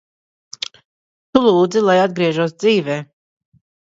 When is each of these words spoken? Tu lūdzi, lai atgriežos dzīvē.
Tu 1.37 1.43
lūdzi, 1.47 1.83
lai 1.89 1.97
atgriežos 2.05 2.57
dzīvē. 2.65 2.97